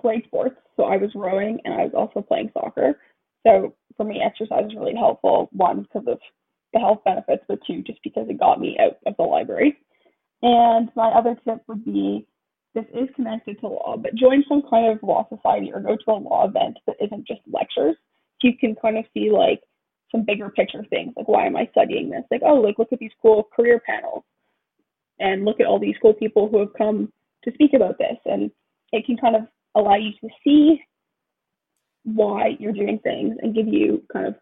[0.00, 2.98] played sports, so I was rowing and I was also playing soccer.
[3.46, 6.18] So, for me exercise is really helpful, one because of
[6.72, 9.76] the health benefits, but two just because it got me out of the library.
[10.42, 12.26] And my other tip would be
[12.74, 16.10] this is connected to law, but join some kind of law society or go to
[16.10, 17.96] a law event that isn't just lectures.
[18.40, 19.60] So you can kind of see like
[20.10, 22.24] some bigger picture things, like why am I studying this?
[22.30, 24.24] Like, oh, like look at these cool career panels
[25.18, 27.12] and look at all these cool people who have come
[27.44, 28.16] to speak about this.
[28.24, 28.50] And
[28.92, 29.42] it can kind of
[29.74, 30.80] allow you to see
[32.04, 34.34] why you're doing things and give you kind of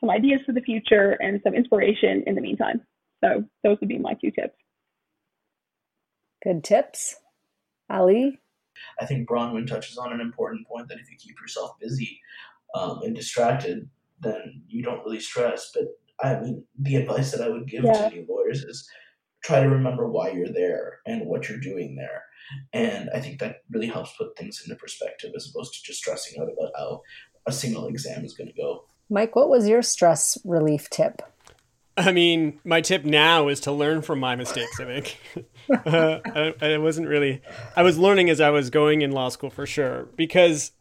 [0.00, 2.80] some ideas for the future and some inspiration in the meantime.
[3.22, 4.56] So those would be my two tips.
[6.42, 7.16] Good tips.
[7.88, 8.40] Ali?
[9.00, 12.20] I think Bronwyn touches on an important point that if you keep yourself busy
[12.74, 13.88] um, and distracted,
[14.20, 15.70] then you don't really stress.
[15.72, 15.84] But
[16.20, 18.08] I mean, the advice that I would give yeah.
[18.08, 18.88] to new lawyers is
[19.44, 22.24] try to remember why you're there and what you're doing there.
[22.72, 26.40] And I think that really helps put things into perspective as opposed to just stressing
[26.40, 27.02] out about how
[27.46, 28.84] a single exam is going to go.
[29.10, 31.22] Mike, what was your stress relief tip?
[31.96, 34.80] I mean, my tip now is to learn from my mistakes.
[34.80, 35.18] I think
[35.86, 37.42] uh, I, I, wasn't really.
[37.76, 40.72] I was learning as I was going in law school for sure because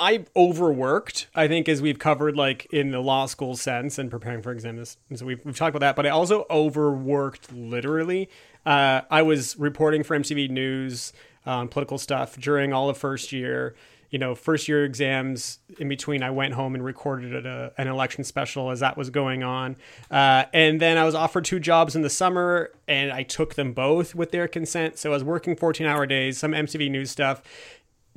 [0.00, 1.28] I overworked.
[1.34, 4.96] I think as we've covered, like in the law school sense and preparing for exams,
[5.10, 5.94] and so we've, we've talked about that.
[5.94, 8.30] But I also overworked literally.
[8.64, 11.12] Uh, I was reporting for MTV News
[11.44, 13.74] on political stuff during all of first year
[14.10, 18.24] you know, first year exams in between, I went home and recorded a, an election
[18.24, 19.76] special as that was going on.
[20.10, 23.72] Uh, and then I was offered two jobs in the summer and I took them
[23.72, 24.98] both with their consent.
[24.98, 27.42] So I was working 14 hour days, some MTV News stuff.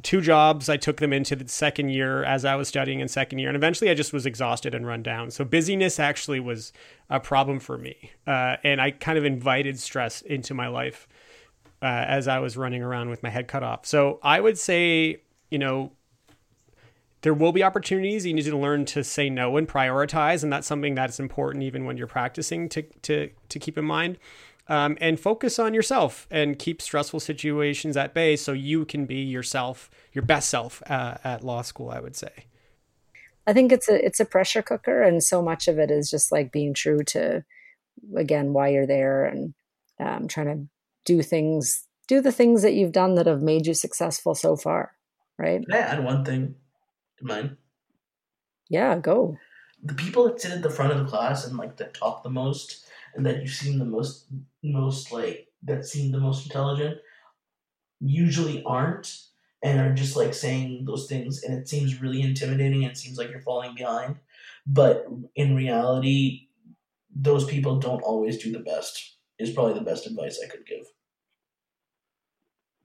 [0.02, 3.40] Two jobs, I took them into the second year as I was studying in second
[3.40, 3.48] year.
[3.48, 5.32] And eventually I just was exhausted and run down.
[5.32, 6.74] So busyness actually was
[7.10, 8.12] a problem for me.
[8.28, 11.08] Uh, and I kind of invited stress into my life.
[11.82, 13.86] Uh, as I was running around with my head cut off.
[13.86, 15.20] So I would say
[15.54, 15.92] you know,
[17.22, 18.26] there will be opportunities.
[18.26, 21.86] You need to learn to say no and prioritize, and that's something that's important even
[21.86, 24.18] when you're practicing to to to keep in mind.
[24.68, 29.22] Um, and focus on yourself and keep stressful situations at bay so you can be
[29.22, 31.90] yourself, your best self uh, at law school.
[31.90, 32.46] I would say.
[33.46, 36.32] I think it's a it's a pressure cooker, and so much of it is just
[36.32, 37.44] like being true to,
[38.16, 39.54] again, why you're there and
[40.00, 40.68] um, trying to
[41.04, 44.94] do things, do the things that you've done that have made you successful so far
[45.38, 45.66] right?
[45.66, 46.56] Can I add one thing
[47.20, 47.58] to mine?
[48.70, 49.38] Yeah, go.
[49.84, 52.30] The people that sit at the front of the class and like that talk the
[52.30, 54.28] most and that you seem the most
[54.64, 56.98] most like that seem the most intelligent
[58.00, 59.18] usually aren't
[59.64, 63.30] and are just like saying those things and it seems really intimidating and seems like
[63.30, 64.18] you're falling behind.
[64.66, 66.48] But in reality,
[67.16, 70.86] those people don't always do the best, is probably the best advice I could give.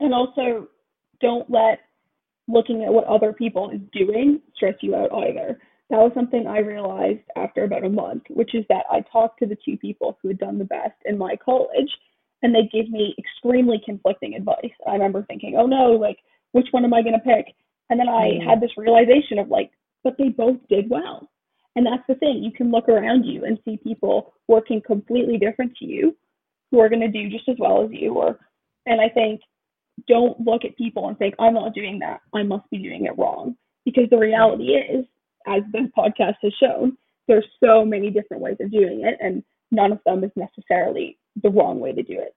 [0.00, 0.68] And also,
[1.20, 1.80] don't let
[2.46, 5.60] looking at what other people is doing stress you out either.
[5.90, 9.46] That was something I realized after about a month, which is that I talked to
[9.46, 11.90] the two people who had done the best in my college,
[12.42, 14.72] and they gave me extremely conflicting advice.
[14.86, 16.18] I remember thinking, oh no, like,
[16.52, 17.54] which one am I going to pick?
[17.90, 18.46] And then I mm.
[18.46, 19.70] had this realization of like,
[20.04, 21.30] but they both did well.
[21.74, 22.42] And that's the thing.
[22.42, 26.16] You can look around you and see people working completely different to you
[26.70, 28.14] who are going to do just as well as you.
[28.14, 28.38] Or,
[28.86, 29.40] and I think
[30.06, 32.20] don't look at people and think, I'm not doing that.
[32.34, 33.56] I must be doing it wrong.
[33.84, 35.04] Because the reality is,
[35.48, 39.92] as the podcast has shown, there's so many different ways of doing it, and none
[39.92, 42.34] of them is necessarily the wrong way to do it.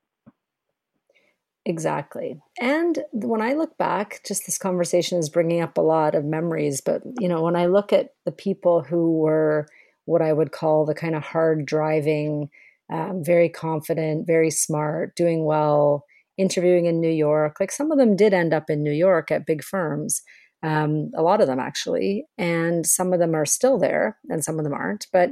[1.65, 2.41] Exactly.
[2.59, 6.81] And when I look back, just this conversation is bringing up a lot of memories.
[6.81, 9.67] But, you know, when I look at the people who were
[10.05, 12.49] what I would call the kind of hard driving,
[12.91, 18.15] um, very confident, very smart, doing well, interviewing in New York, like some of them
[18.15, 20.23] did end up in New York at big firms,
[20.63, 22.25] um, a lot of them actually.
[22.37, 25.07] And some of them are still there and some of them aren't.
[25.11, 25.31] But,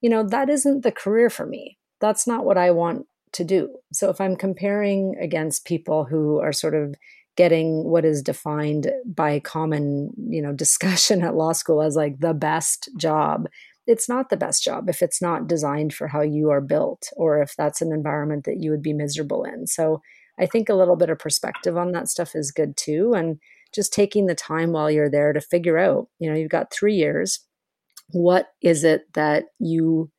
[0.00, 1.78] you know, that isn't the career for me.
[2.00, 3.76] That's not what I want to do.
[3.92, 6.94] So if I'm comparing against people who are sort of
[7.36, 12.34] getting what is defined by common, you know, discussion at law school as like the
[12.34, 13.48] best job,
[13.86, 17.42] it's not the best job if it's not designed for how you are built or
[17.42, 19.66] if that's an environment that you would be miserable in.
[19.66, 20.00] So
[20.38, 23.38] I think a little bit of perspective on that stuff is good too and
[23.74, 26.94] just taking the time while you're there to figure out, you know, you've got 3
[26.94, 27.40] years.
[28.12, 30.10] What is it that you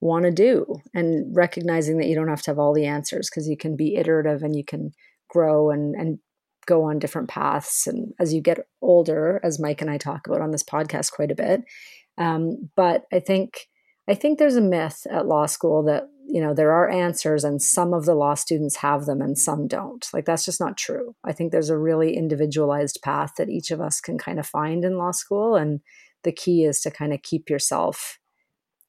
[0.00, 0.76] want to do?
[0.94, 3.96] And recognizing that you don't have to have all the answers because you can be
[3.96, 4.92] iterative and you can
[5.28, 6.18] grow and and
[6.66, 7.86] go on different paths.
[7.86, 11.30] And as you get older as mike and i talk about on this podcast quite
[11.30, 11.62] a bit
[12.18, 13.68] um, but i think
[14.08, 17.60] i think there's a myth at law school that you know there are answers and
[17.60, 21.14] some of the law students have them and some don't like that's just not true
[21.24, 24.84] i think there's a really individualized path that each of us can kind of find
[24.84, 25.80] in law school and
[26.22, 28.18] the key is to kind of keep yourself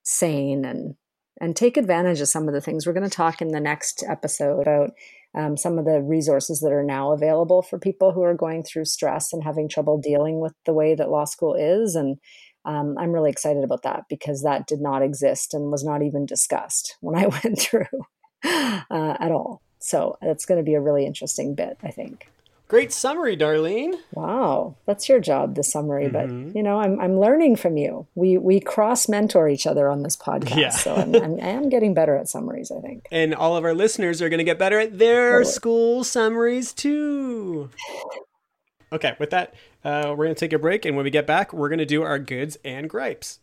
[0.04, 0.96] sane and
[1.42, 2.86] and take advantage of some of the things.
[2.86, 4.92] We're going to talk in the next episode about
[5.36, 8.86] um, some of the resources that are now available for people who are going through
[8.86, 11.96] stress and having trouble dealing with the way that law school is.
[11.96, 12.18] And
[12.65, 16.26] um, I'm really excited about that because that did not exist and was not even
[16.26, 18.06] discussed when I went through
[18.43, 18.82] uh,
[19.19, 19.62] at all.
[19.80, 22.30] So that's going to be a really interesting bit, I think.
[22.71, 23.95] Great summary, Darlene.
[24.13, 26.06] Wow, that's your job, the summary.
[26.06, 26.47] Mm-hmm.
[26.47, 28.08] But you know, I'm I'm learning from you.
[28.15, 30.69] We we cross mentor each other on this podcast, yeah.
[30.69, 32.71] so I'm, I'm I am getting better at summaries.
[32.71, 35.52] I think, and all of our listeners are going to get better at their totally.
[35.52, 37.69] school summaries too.
[38.93, 41.54] Okay, with that, uh, we're going to take a break, and when we get back,
[41.54, 43.39] we're going to do our goods and gripes.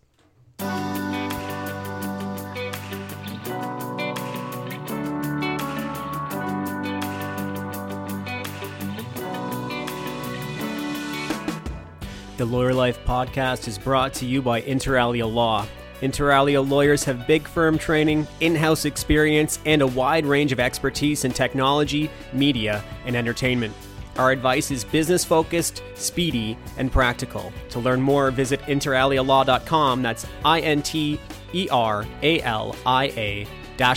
[12.36, 15.66] The Lawyer Life podcast is brought to you by Inter Alia Law.
[16.02, 20.60] Inter Alia lawyers have big firm training, in house experience, and a wide range of
[20.60, 23.74] expertise in technology, media, and entertainment.
[24.18, 27.52] Our advice is business focused, speedy, and practical.
[27.70, 30.02] To learn more, visit interalialaw.com.
[30.02, 31.20] That's I N T
[31.52, 33.46] E R A L I A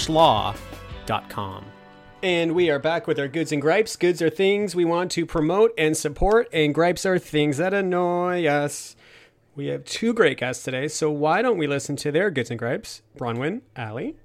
[0.08, 1.66] law.com.
[2.24, 3.96] And we are back with our goods and gripes.
[3.96, 8.46] Goods are things we want to promote and support, and gripes are things that annoy
[8.46, 8.96] us.
[9.56, 12.60] We have two great guests today, so why don't we listen to their goods and
[12.60, 13.02] gripes?
[13.18, 14.18] Bronwyn, Allie,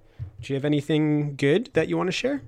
[0.42, 2.42] do you have anything good that you want to share?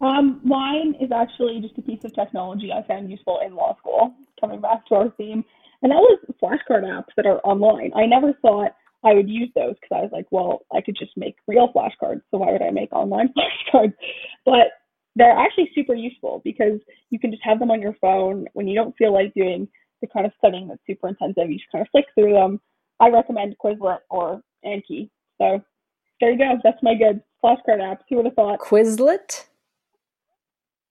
[0.00, 4.14] Um, mine is actually just a piece of technology I found useful in law school,
[4.40, 5.44] coming back to our theme,
[5.82, 7.92] and that was flashcard apps that are online.
[7.96, 8.72] I never thought
[9.04, 12.22] I would use those because I was like, well, I could just make real flashcards,
[12.30, 13.32] so why would I make online
[13.74, 13.94] flashcards?
[14.44, 14.68] But
[15.16, 16.78] they're actually super useful because
[17.10, 19.66] you can just have them on your phone when you don't feel like doing
[20.00, 21.50] the kind of studying that's super intensive.
[21.50, 22.60] You just kind of flick through them.
[23.00, 25.10] I recommend Quizlet or Anki.
[25.38, 25.60] So
[26.20, 26.54] there you go.
[26.62, 28.00] That's my good flashcard apps.
[28.08, 28.60] Who would have thought?
[28.60, 29.47] Quizlet.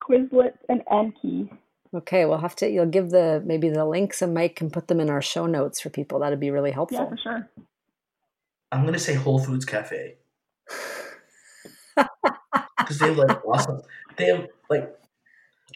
[0.02, 1.50] Quizlet and Anki.
[1.94, 2.70] Okay, we'll have to.
[2.70, 5.80] You'll give the maybe the links, and Mike can put them in our show notes
[5.80, 6.20] for people.
[6.20, 7.00] That'd be really helpful.
[7.00, 7.50] Yeah, for sure.
[8.72, 10.16] I'm gonna say Whole Foods Cafe
[11.96, 13.82] because they have like awesome.
[14.18, 14.94] They have like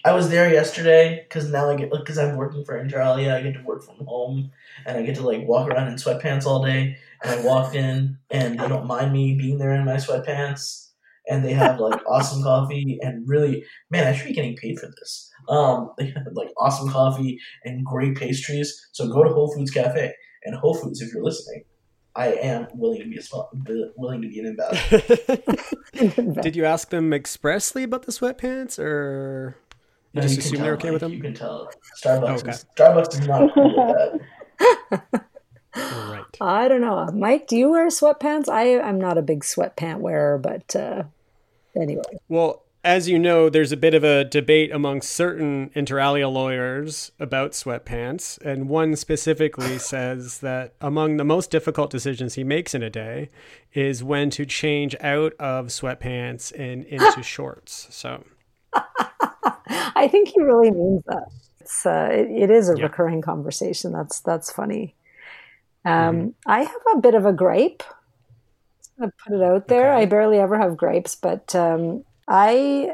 [0.04, 3.36] I was there yesterday because now I get because I'm working for Inter Alia.
[3.36, 4.52] I get to work from home
[4.86, 6.98] and I get to like walk around in sweatpants all day.
[7.24, 10.90] And I walked in and they don't mind me being there in my sweatpants.
[11.32, 14.88] And they have like awesome coffee and really, man, I should be getting paid for
[14.88, 15.30] this.
[15.48, 18.90] Um, they have like awesome coffee and great pastries.
[18.92, 20.12] So go to Whole Foods Cafe
[20.44, 21.64] and Whole Foods if you're listening.
[22.14, 26.42] I am willing to be a willing to be an ambassador.
[26.42, 29.56] Did you ask them expressly about the sweatpants, or
[30.12, 31.14] You No, just can assume tell, they're okay Mike, with them?
[31.14, 31.70] You can tell.
[32.04, 32.40] Starbucks.
[32.42, 32.50] Okay.
[32.50, 34.20] Is, Starbucks is not cool with
[35.00, 35.24] that.
[35.78, 36.26] All right.
[36.42, 37.08] I don't know.
[37.14, 38.50] Mike, do you wear sweatpants?
[38.50, 41.04] I, I'm not a big sweatpant wearer, but uh,
[41.76, 42.04] anyway.
[42.30, 47.12] Well, as you know, there's a bit of a debate among certain inter alia lawyers
[47.20, 52.82] about sweatpants, and one specifically says that among the most difficult decisions he makes in
[52.82, 53.30] a day
[53.74, 57.88] is when to change out of sweatpants and into shorts.
[57.92, 58.24] So,
[58.74, 61.28] I think he really means that.
[61.60, 62.84] It's uh, it, it is a Yeah.
[62.86, 63.92] recurring conversation.
[63.92, 64.96] That's that's funny.
[65.86, 66.28] Um, Mm-hmm.
[66.48, 67.84] I have a bit of a gripe.
[69.02, 69.94] I put it out there.
[69.94, 70.04] Okay.
[70.04, 72.92] I barely ever have gripes, but um, I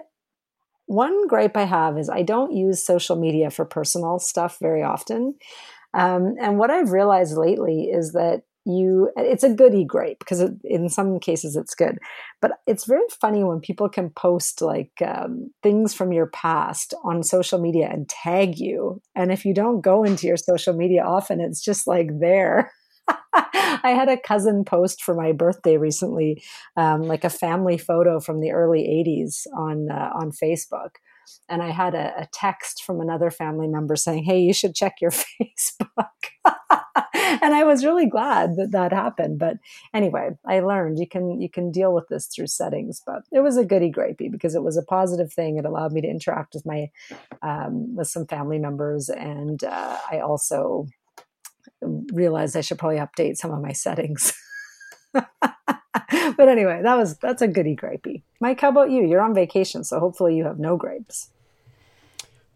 [0.85, 5.35] one gripe I have is I don't use social media for personal stuff very often.
[5.93, 10.89] Um, and what I've realized lately is that you it's a goody gripe because in
[10.89, 11.97] some cases it's good
[12.41, 17.23] but it's very funny when people can post like um, things from your past on
[17.23, 21.39] social media and tag you and if you don't go into your social media often
[21.39, 22.69] it's just like there
[23.33, 26.41] i had a cousin post for my birthday recently
[26.75, 30.91] um, like a family photo from the early 80s on uh, on facebook
[31.49, 34.95] and i had a, a text from another family member saying hey you should check
[35.01, 36.07] your facebook
[37.41, 39.39] and I was really glad that that happened.
[39.39, 39.57] But
[39.93, 43.01] anyway, I learned you can you can deal with this through settings.
[43.05, 45.57] But it was a goody grapey because it was a positive thing.
[45.57, 46.89] It allowed me to interact with my
[47.41, 50.87] um, with some family members, and uh, I also
[51.81, 54.33] realized I should probably update some of my settings.
[55.13, 58.23] but anyway, that was that's a goody gripey.
[58.39, 59.05] Mike, how about you?
[59.05, 61.29] You're on vacation, so hopefully you have no gripes.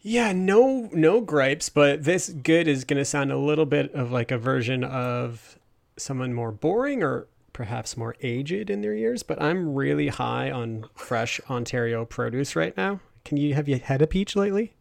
[0.01, 4.11] yeah, no, no gripes, but this good is going to sound a little bit of
[4.11, 5.59] like a version of
[5.97, 9.23] someone more boring or perhaps more aged in their years.
[9.23, 12.99] But I'm really high on fresh Ontario produce right now.
[13.23, 14.73] Can you have you had a peach lately?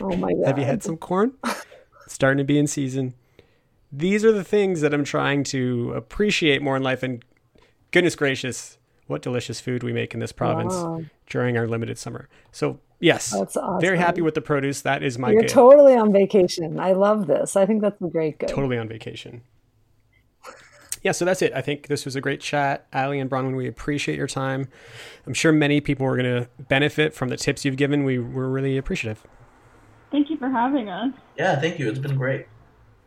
[0.00, 0.42] Oh my god!
[0.46, 1.34] Have you had some corn?
[2.08, 3.14] Starting to be in season.
[3.96, 7.02] These are the things that I'm trying to appreciate more in life.
[7.02, 7.24] And
[7.92, 8.76] goodness gracious,
[9.06, 11.02] what delicious food we make in this province Wow.
[11.28, 12.28] during our limited summer.
[12.50, 13.80] So, yes, That's awesome.
[13.80, 14.80] very happy with the produce.
[14.82, 15.50] That is my You're good.
[15.50, 16.80] totally on vacation.
[16.80, 17.54] I love this.
[17.56, 18.48] I think that's a great good.
[18.48, 19.42] totally on vacation.
[21.02, 21.52] Yeah, so that's it.
[21.54, 22.86] I think this was a great chat.
[22.94, 24.68] Ali and Bronwyn, we appreciate your time.
[25.26, 28.04] I'm sure many people are going to benefit from the tips you've given.
[28.04, 29.22] We were really appreciative.
[30.10, 31.12] Thank you for having us.
[31.36, 31.90] Yeah, thank you.
[31.90, 32.46] It's been great.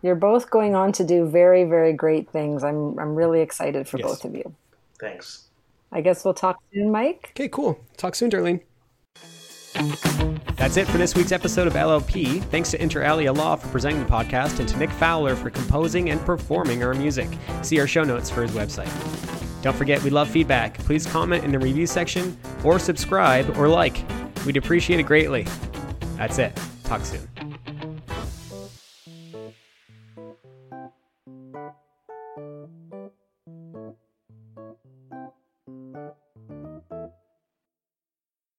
[0.02, 2.64] You're both going on to do very, very great things.
[2.64, 4.08] I'm I'm really excited for Yes.
[4.08, 4.54] both of you.
[5.00, 5.44] Thanks.
[5.92, 7.32] I guess we'll talk soon, Mike.
[7.36, 7.80] Okay, cool.
[7.98, 8.62] Talk soon, Darlene.
[10.58, 12.42] That's it for this week's episode of LLP.
[12.46, 16.10] Thanks to Inter Alia Law for presenting the podcast and to Nick Fowler for composing
[16.10, 17.30] and performing our music.
[17.62, 18.92] See our show notes for his website.
[19.62, 20.78] Don't forget, we love feedback.
[20.80, 24.04] Please comment in the review section or subscribe or like.
[24.46, 25.46] We'd appreciate it greatly.
[26.18, 26.60] That's it.
[26.84, 27.28] Talk soon.